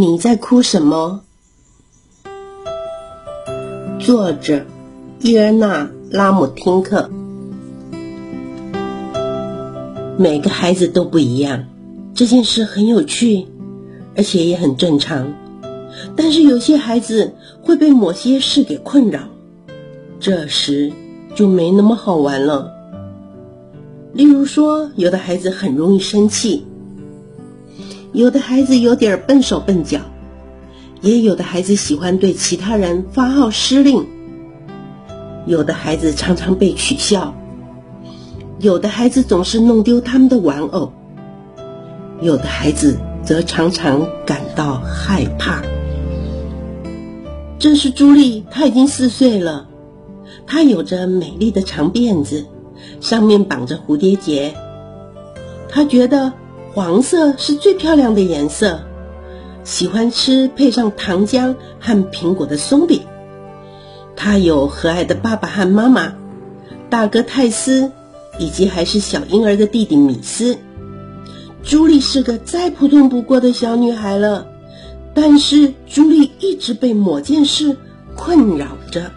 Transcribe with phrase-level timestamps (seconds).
[0.00, 1.22] 你在哭什么？
[3.98, 4.64] 作者：
[5.18, 7.10] 伊恩娜·拉姆汀克。
[10.16, 11.64] 每个孩子都不一样，
[12.14, 13.48] 这件事很有趣，
[14.14, 15.34] 而且也很正常。
[16.14, 17.34] 但是有些孩子
[17.64, 19.22] 会被某些事给困扰，
[20.20, 20.92] 这时
[21.34, 22.72] 就没那么好玩了。
[24.12, 26.67] 例如说，有的孩子很容易生气。
[28.12, 30.00] 有的孩子有点笨手笨脚，
[31.02, 34.06] 也有的孩子喜欢对其他人发号施令。
[35.46, 37.34] 有的孩子常常被取笑，
[38.58, 40.92] 有的孩子总是弄丢他们的玩偶，
[42.22, 45.62] 有的孩子则常常感到害怕。
[47.58, 49.68] 这是朱莉，她已经四岁了，
[50.46, 52.46] 她有着美丽的长辫子，
[53.00, 54.54] 上面绑着蝴蝶结，
[55.68, 56.32] 她觉得。
[56.78, 58.82] 黄色是最漂亮的颜色，
[59.64, 63.02] 喜欢吃配上糖浆和苹果的松饼。
[64.14, 66.14] 他有和蔼的爸爸和妈妈，
[66.88, 67.90] 大哥泰斯，
[68.38, 70.56] 以及还是小婴儿的弟弟米斯。
[71.64, 74.46] 朱莉是个再普通不过的小女孩了，
[75.14, 77.76] 但是朱莉一直被某件事
[78.14, 79.10] 困扰着。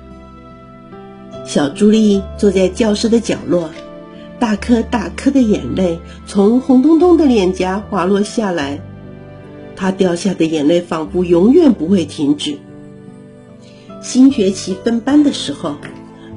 [1.45, 3.69] 小朱莉坐在教室的角落。
[4.41, 8.81] 大颗大颗的眼泪从红彤彤的脸颊滑落下来，
[9.75, 12.57] 她掉下的眼泪仿佛永远不会停止。
[14.01, 15.75] 新学期分班的时候，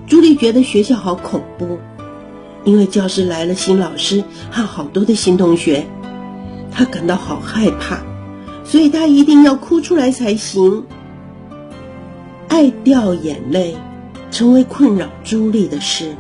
[0.07, 1.79] 朱莉觉得学校好恐怖，
[2.65, 5.87] 因为教室来了新老师和好多的新同学，
[6.71, 8.03] 她感到好害怕，
[8.65, 10.85] 所以她一定要哭出来才行。
[12.49, 13.75] 爱掉眼泪，
[14.31, 16.15] 成为困扰朱莉的事。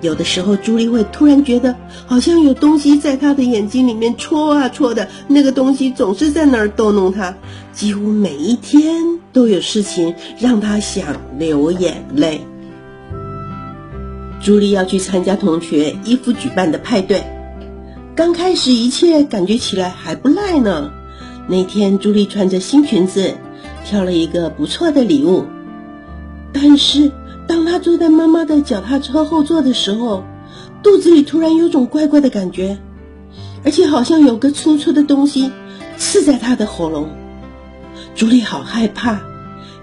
[0.00, 1.74] 有的时候，朱莉会突然觉得
[2.06, 7.34] 好像有东西在她的眼睛里面戳啊戳的，那个东西总是在那儿逗弄她。
[7.72, 12.42] 几乎每一天都有事情让她想流眼泪。
[14.40, 17.24] 朱莉要去参加同学衣服举办的派对，
[18.14, 20.92] 刚开始一切感觉起来还不赖呢。
[21.48, 23.34] 那天，朱莉穿着新裙子，
[23.84, 25.44] 挑了一个不错的礼物，
[26.52, 27.10] 但是。
[27.48, 30.22] 当他坐在妈妈的脚踏车后座的时候，
[30.82, 32.78] 肚子里突然有种怪怪的感觉，
[33.64, 35.50] 而且好像有个粗粗的东西
[35.96, 37.08] 刺在他的喉咙。
[38.14, 39.20] 朱莉好害怕，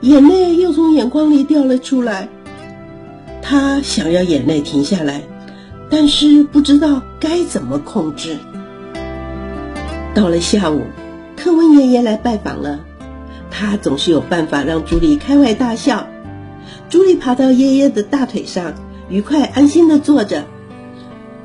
[0.01, 2.29] 眼泪又从眼眶里掉了出来。
[3.41, 5.23] 她想要眼泪停下来，
[5.89, 8.37] 但是不知道该怎么控制。
[10.13, 10.81] 到了下午，
[11.35, 12.79] 特温爷爷来拜访了，
[13.49, 16.07] 他总是有办法让朱莉开怀大笑。
[16.90, 18.73] 朱莉爬到爷爷的大腿上，
[19.09, 20.46] 愉快安心的坐着。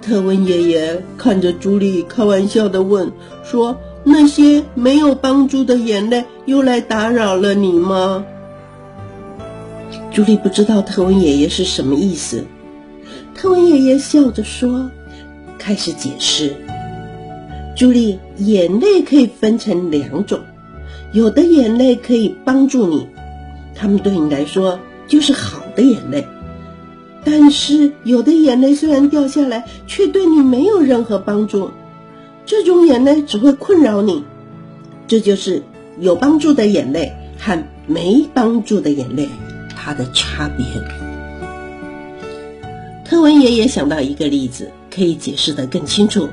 [0.02, 3.12] 特温爷爷看着朱莉，开玩笑的问
[3.44, 8.24] ：“说那些没有帮助的眼泪又来打扰了你吗？”
[10.12, 12.44] 朱莉不知道特温爷爷是什么意思。
[13.34, 14.90] 特温爷爷笑着说
[15.58, 16.54] ：“开始解释，
[17.76, 20.40] 朱莉，眼泪可以分成两种，
[21.12, 23.06] 有的眼泪可以帮助你，
[23.74, 24.78] 他们对你来说。”
[25.10, 26.24] 就是好的眼泪，
[27.24, 31.72] 但是有的眼泪虽然掉下来，却对你没有任何帮助。
[32.46, 34.24] 这种眼泪只会困扰你。
[35.08, 35.62] 这就是
[35.98, 39.28] 有帮助的眼泪和没帮助的眼泪
[39.76, 40.64] 它的差别。
[43.04, 46.28] 特文爷爷想到一个例子，可以解释得更清楚。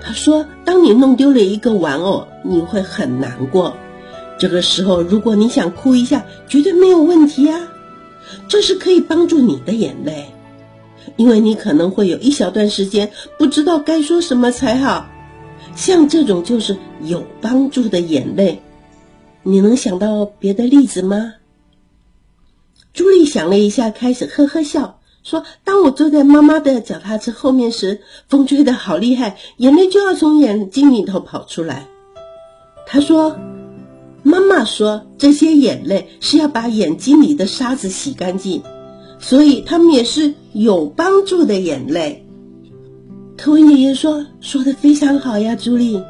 [0.00, 3.76] 他说：“当你弄丢了一个玩偶，你会很难过。”
[4.38, 7.68] 这个时候，如果你想哭一下，绝对没有问题啊！
[8.46, 10.32] 这是可以帮助你的眼泪，
[11.16, 15.08] 因为你可能会有一小段时间不知道该说什么才好。
[15.74, 18.62] 像这种就是有帮助的眼泪，
[19.42, 21.34] 你能想到别的例子吗？
[22.92, 31.88] 朱莉想了一下，开始呵呵笑，说：“当我坐在妈妈的脚踏车后面时，风吹得好厉害，眼泪就要从眼睛里头跑出来。”
[32.86, 33.36] 她说。
[34.28, 38.62] 妈妈说：“这些眼泪是要把眼睛里的沙子洗干净，
[39.18, 42.26] 所以他们也是有帮助的眼泪。”
[43.38, 46.02] 特温爷爷说：“说的非常好呀，朱莉。”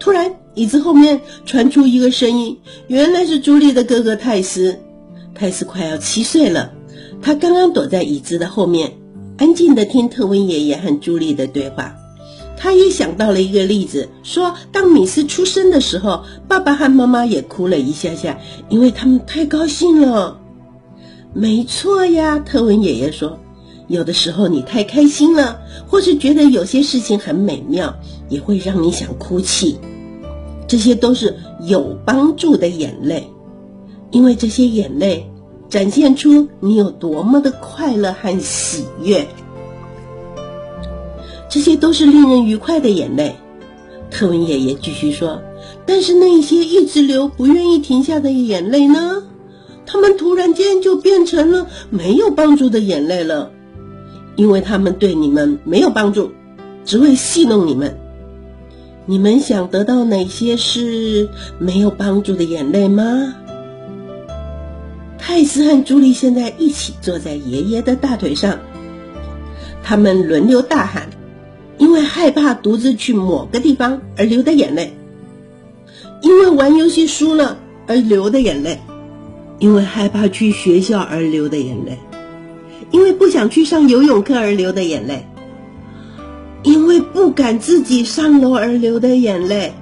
[0.00, 4.78] 突然，椅子后面传出一个声音，原来是朱莉的哥哥泰斯。
[5.34, 6.72] 泰斯快要七岁了，
[7.20, 8.92] 他刚刚躲在椅子的后面，
[9.36, 11.94] 安静的听特温爷爷和朱莉的对话。
[12.66, 20.40] 他也想到了一个例子，说当米斯出生的时候，爸爸和妈妈也哭了一下下，因为他们太高兴了。
[21.32, 23.38] 没错呀，特文爷爷说，
[23.86, 27.94] 有的时候你太开心了，或是觉得有些事情很美妙，
[28.28, 29.78] 也会让你想哭泣。
[30.66, 33.30] 这些都是有帮助的眼泪，
[34.10, 35.30] 因为这些眼泪
[35.68, 39.24] 展现出你有多么的快乐和喜悦。
[41.56, 43.34] 这些都是令人愉快的眼泪。
[44.10, 45.40] 特文爷爷继续说
[45.86, 49.22] ：“但是那些一直流、不愿意停下的眼泪呢？
[49.86, 53.50] 他们突然间就变成了没有帮助的眼泪了，
[54.36, 56.30] 因为他们对你们没有帮助，
[56.84, 57.98] 只会戏弄你们。
[59.06, 63.34] 你们想得到哪些是没有帮助的眼泪吗？”
[65.16, 68.58] 泰斯和朱莉现在一起坐在爷爷的大腿上，
[69.82, 71.08] 他们轮流大喊。
[71.78, 74.96] 因为害怕独自去某个地方而流的眼泪，
[76.22, 78.80] 因为玩游戏输了而流的眼泪，
[79.58, 81.98] 因为害怕去学校而流的眼泪，
[82.90, 85.26] 因为不想去上游泳课而流的眼泪，
[86.62, 89.74] 因为不敢自己上楼而流的眼泪，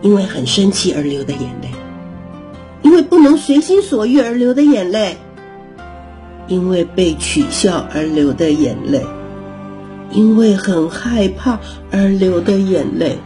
[0.00, 1.68] 因为很生气而流的眼泪，
[2.82, 5.16] 因为不能随心所欲而流的眼泪，
[6.48, 9.00] 因为被取笑而流的眼泪。
[10.12, 11.58] 因为很害怕
[11.90, 13.18] 而流的眼泪。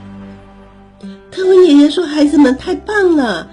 [1.30, 3.48] 特文爷爷说：“孩子们太棒了！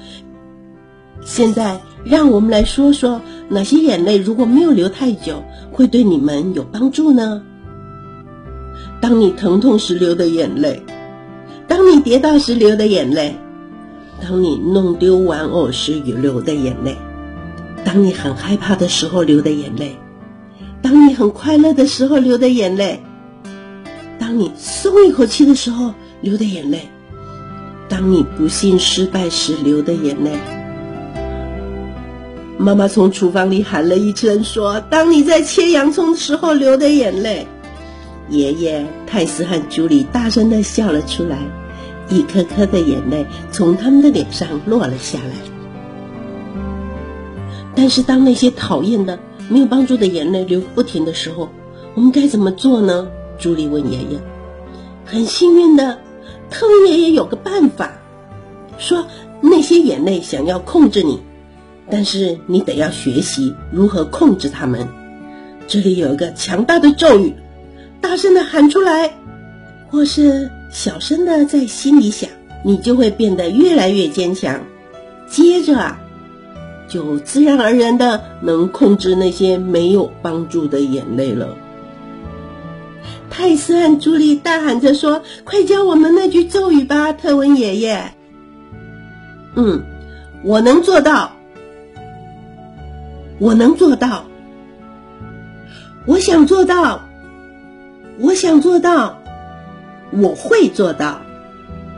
[1.25, 3.19] 现在让我们来说说
[3.50, 7.41] 哪些眼泪如果没有流太久，会对你们有帮助呢？
[9.01, 10.81] 当你疼痛时流的眼泪，
[11.68, 13.35] 当你跌倒时流的眼泪，
[14.21, 16.95] 当你弄丢玩偶时流的眼泪，
[17.83, 19.97] 当你很害怕的时候流的眼泪，
[20.81, 23.01] 当你很快乐的时候流的眼泪。”
[24.33, 26.89] 当你松一口气的时候流的眼泪，
[27.88, 30.31] 当你不幸失败时流的眼泪。
[32.57, 37.45] 妈妈从厨房里喊了一声说：“当你在切洋葱的时候流的眼泪。”
[38.27, 41.38] 爷爷泰斯和朱莉大声的笑了出来，
[42.09, 45.35] 一颗颗的眼泪从他们的脸上落了下来。
[47.75, 51.50] 但是当那些讨厌的、没有帮助的眼泪流不停的时候，
[51.94, 53.07] 我们该怎么做呢？
[53.39, 54.19] 朱莉问爷爷
[55.06, 56.00] ：“很幸运的，
[56.50, 57.91] 特文爷爷有个办法，
[58.77, 59.06] 说
[59.41, 61.19] 那些眼泪想要控制你，
[61.89, 64.88] 但是你得要学习如何控制他们。
[65.68, 67.33] 这里有一个强大的咒语，
[68.00, 69.13] 大声的喊出来，
[69.89, 72.30] 或是小声的在心里想，
[72.63, 74.62] 你就会变得越来越坚强。
[75.27, 76.00] 接着啊，
[76.88, 81.57] 就自然而然的能控制那些没有帮助的眼泪了。”
[83.35, 88.13] 泰斯和朱莉大喊着说：“快教我们那句咒语吧，特文爷爷。
[89.57, 89.83] ”“嗯，
[90.44, 91.31] 我能做到，
[93.39, 94.25] 我能做到，
[96.06, 97.01] 我想做到，
[98.19, 99.18] 我想做到，
[100.12, 101.19] 我会做到，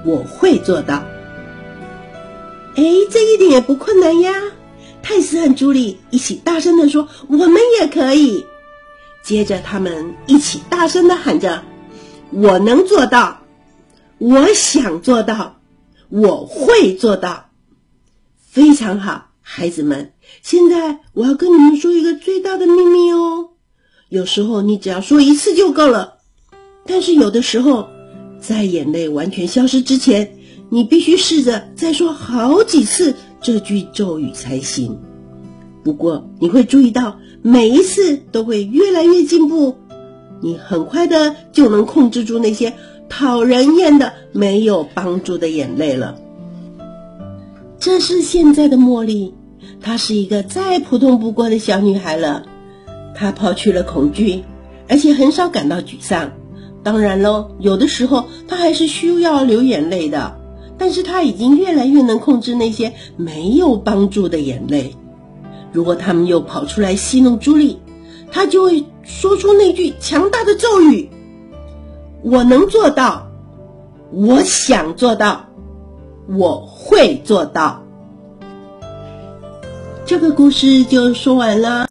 [0.05, 1.03] 我会做到。”
[2.75, 4.31] 哎，这一点也不困难呀！
[5.03, 8.45] 泰斯和朱莉一起大声的说：“我们也可以。”
[9.25, 11.63] 接着，他们一起大声的喊着
[12.29, 13.39] ：“我能做到，
[14.19, 15.59] 我想做到，
[16.09, 17.49] 我会做到，
[18.37, 20.13] 非常好，孩子们。
[20.43, 23.49] 现在我要跟你们说一个最大的秘密哦。
[24.09, 26.17] 有时候你只要说一次就够了，
[26.85, 27.87] 但是有的时候，
[28.39, 30.37] 在眼泪完全消失之前，
[30.69, 35.01] 你必须试着再说好几次这句咒语才行。
[35.83, 39.75] 不过你会注意到。”每一次都会越来越进步，
[40.41, 42.73] 你很快的就能控制住那些
[43.07, 46.15] 讨人厌的、没有帮助的眼泪了。
[47.77, 49.35] 这是现在的茉莉，
[49.79, 52.47] 她是一个再普通不过的小女孩了。
[53.13, 54.43] 她抛去了恐惧，
[54.89, 56.31] 而且很少感到沮丧。
[56.81, 60.35] 当然喽，有的时候她还是需要流眼泪的，
[60.79, 64.95] 但是她已经越来越能控制那些没有帮助的眼泪。
[65.75, 67.77] 如果他们又跑出来戏弄朱莉，
[68.31, 71.09] 他就会说出那句强大的咒语
[72.23, 73.27] ：“我能做到，
[74.09, 75.47] 我想做到，
[76.29, 77.83] 我会做到。”
[80.07, 81.83] 这个故事就说完了。